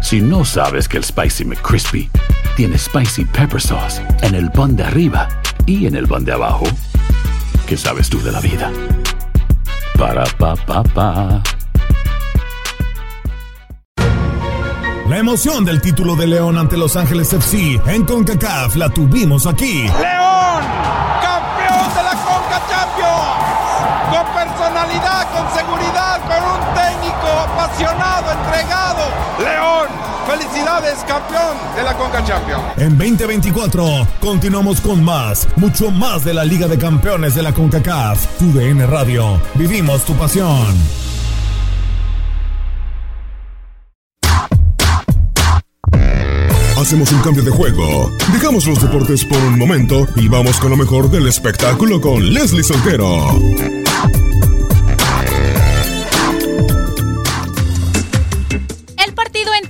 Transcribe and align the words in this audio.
Si 0.00 0.20
no 0.20 0.44
sabes 0.44 0.88
que 0.88 0.96
el 0.96 1.04
Spicy 1.04 1.44
McCrispy 1.44 2.10
tiene 2.56 2.78
Spicy 2.78 3.24
Pepper 3.26 3.60
Sauce 3.60 4.02
en 4.22 4.34
el 4.34 4.50
pan 4.50 4.74
de 4.74 4.84
arriba 4.84 5.28
y 5.66 5.86
en 5.86 5.94
el 5.94 6.08
pan 6.08 6.24
de 6.24 6.32
abajo, 6.32 6.64
¿qué 7.66 7.76
sabes 7.76 8.08
tú 8.08 8.20
de 8.22 8.32
la 8.32 8.40
vida? 8.40 8.72
Para, 9.98 10.24
pa, 10.38 10.56
pa, 10.56 10.82
pa. 10.82 11.42
La 15.06 15.18
emoción 15.18 15.64
del 15.64 15.80
título 15.80 16.16
de 16.16 16.26
León 16.26 16.56
ante 16.56 16.76
Los 16.76 16.96
Ángeles 16.96 17.32
FC 17.32 17.80
en 17.86 18.04
CONCACAF 18.04 18.76
la 18.76 18.88
tuvimos 18.88 19.46
aquí. 19.46 19.82
León, 19.82 20.62
campeón 21.20 21.94
de 21.94 22.02
la 22.02 22.14
Conca 22.14 22.62
Champions. 22.70 23.40
Con 24.10 24.34
personalidad, 24.34 25.30
con 25.32 25.52
seguridad, 25.52 26.20
con 26.22 26.42
un 26.44 26.74
técnico 26.74 27.26
apasionado, 27.26 28.32
entregado. 28.32 29.19
Felicidades, 30.30 31.00
campeón 31.08 31.56
de 31.74 31.82
la 31.82 31.96
Conca 31.96 32.22
Champions. 32.24 32.62
En 32.76 32.96
2024 32.96 34.06
continuamos 34.20 34.80
con 34.80 35.02
más, 35.02 35.48
mucho 35.56 35.90
más 35.90 36.24
de 36.24 36.32
la 36.32 36.44
Liga 36.44 36.68
de 36.68 36.78
Campeones 36.78 37.34
de 37.34 37.42
la 37.42 37.52
CONCACAF. 37.52 38.38
Tu 38.38 38.52
DN 38.52 38.86
Radio. 38.86 39.42
Vivimos 39.54 40.04
tu 40.04 40.14
pasión. 40.14 40.76
Hacemos 46.80 47.10
un 47.10 47.20
cambio 47.22 47.42
de 47.42 47.50
juego. 47.50 48.12
Dejamos 48.32 48.66
los 48.66 48.80
deportes 48.80 49.24
por 49.24 49.38
un 49.38 49.58
momento 49.58 50.06
y 50.14 50.28
vamos 50.28 50.60
con 50.60 50.70
lo 50.70 50.76
mejor 50.76 51.10
del 51.10 51.26
espectáculo 51.26 52.00
con 52.00 52.32
Leslie 52.32 52.62
Soltero. 52.62 53.34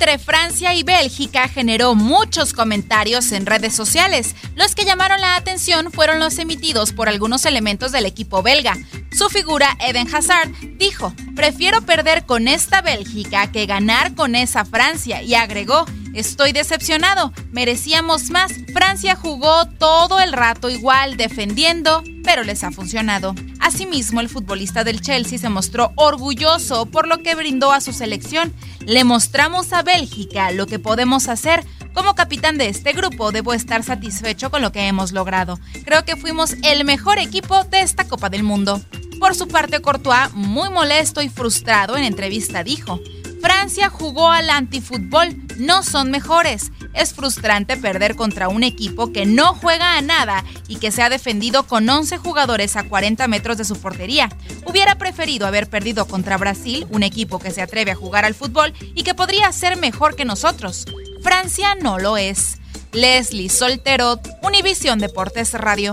Entre 0.00 0.16
Francia 0.16 0.72
y 0.72 0.82
Bélgica 0.82 1.46
generó 1.46 1.94
muchos 1.94 2.54
comentarios 2.54 3.32
en 3.32 3.44
redes 3.44 3.74
sociales. 3.74 4.34
Los 4.56 4.74
que 4.74 4.86
llamaron 4.86 5.20
la 5.20 5.36
atención 5.36 5.92
fueron 5.92 6.18
los 6.18 6.38
emitidos 6.38 6.94
por 6.94 7.10
algunos 7.10 7.44
elementos 7.44 7.92
del 7.92 8.06
equipo 8.06 8.42
belga. 8.42 8.78
Su 9.12 9.28
figura, 9.28 9.76
Eden 9.78 10.08
Hazard, 10.14 10.52
dijo, 10.78 11.12
prefiero 11.36 11.82
perder 11.82 12.24
con 12.24 12.48
esta 12.48 12.80
Bélgica 12.80 13.52
que 13.52 13.66
ganar 13.66 14.14
con 14.14 14.36
esa 14.36 14.64
Francia 14.64 15.20
y 15.20 15.34
agregó, 15.34 15.84
Estoy 16.14 16.52
decepcionado, 16.52 17.32
merecíamos 17.52 18.30
más. 18.30 18.52
Francia 18.72 19.14
jugó 19.14 19.66
todo 19.66 20.18
el 20.18 20.32
rato 20.32 20.70
igual 20.70 21.18
defendiendo, 21.18 22.02
pero 22.24 22.42
les 22.42 22.64
ha 22.64 22.72
funcionado. 22.72 23.34
Asimismo, 23.70 24.20
el 24.20 24.28
futbolista 24.28 24.82
del 24.82 25.00
Chelsea 25.00 25.38
se 25.38 25.48
mostró 25.48 25.92
orgulloso 25.94 26.86
por 26.86 27.06
lo 27.06 27.18
que 27.18 27.36
brindó 27.36 27.70
a 27.70 27.80
su 27.80 27.92
selección. 27.92 28.52
Le 28.84 29.04
mostramos 29.04 29.72
a 29.72 29.84
Bélgica 29.84 30.50
lo 30.50 30.66
que 30.66 30.80
podemos 30.80 31.28
hacer. 31.28 31.64
Como 31.94 32.16
capitán 32.16 32.58
de 32.58 32.68
este 32.68 32.92
grupo, 32.92 33.30
debo 33.30 33.52
estar 33.52 33.84
satisfecho 33.84 34.50
con 34.50 34.60
lo 34.60 34.72
que 34.72 34.88
hemos 34.88 35.12
logrado. 35.12 35.60
Creo 35.84 36.04
que 36.04 36.16
fuimos 36.16 36.56
el 36.64 36.84
mejor 36.84 37.20
equipo 37.20 37.62
de 37.62 37.82
esta 37.82 38.08
Copa 38.08 38.28
del 38.28 38.42
Mundo. 38.42 38.80
Por 39.20 39.36
su 39.36 39.46
parte, 39.46 39.80
Courtois, 39.80 40.32
muy 40.32 40.68
molesto 40.70 41.22
y 41.22 41.28
frustrado 41.28 41.96
en 41.96 42.02
entrevista, 42.02 42.64
dijo: 42.64 42.98
Francia 43.40 43.88
jugó 43.88 44.30
al 44.30 44.50
antifútbol, 44.50 45.36
no 45.56 45.82
son 45.82 46.10
mejores. 46.10 46.72
Es 46.92 47.14
frustrante 47.14 47.76
perder 47.76 48.16
contra 48.16 48.48
un 48.48 48.62
equipo 48.62 49.12
que 49.12 49.24
no 49.24 49.54
juega 49.54 49.96
a 49.96 50.02
nada 50.02 50.44
y 50.68 50.76
que 50.76 50.90
se 50.90 51.02
ha 51.02 51.08
defendido 51.08 51.66
con 51.66 51.88
11 51.88 52.18
jugadores 52.18 52.76
a 52.76 52.82
40 52.82 53.28
metros 53.28 53.56
de 53.56 53.64
su 53.64 53.80
portería. 53.80 54.28
Hubiera 54.66 54.96
preferido 54.98 55.46
haber 55.46 55.70
perdido 55.70 56.06
contra 56.06 56.36
Brasil, 56.36 56.86
un 56.90 57.02
equipo 57.02 57.38
que 57.38 57.50
se 57.50 57.62
atreve 57.62 57.92
a 57.92 57.96
jugar 57.96 58.24
al 58.24 58.34
fútbol 58.34 58.74
y 58.94 59.04
que 59.04 59.14
podría 59.14 59.50
ser 59.52 59.76
mejor 59.76 60.16
que 60.16 60.24
nosotros. 60.24 60.84
Francia 61.22 61.74
no 61.74 61.98
lo 61.98 62.16
es. 62.16 62.58
Leslie 62.92 63.48
Solterot, 63.48 64.20
Univisión 64.42 64.98
Deportes 64.98 65.54
Radio. 65.54 65.92